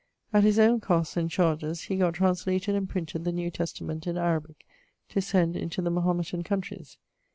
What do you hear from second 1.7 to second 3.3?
he gott translated and printed